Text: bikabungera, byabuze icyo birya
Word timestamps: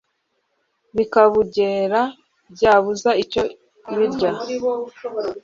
bikabungera, 0.95 2.01
byabuze 2.53 3.09
icyo 3.23 3.43
birya 3.95 4.31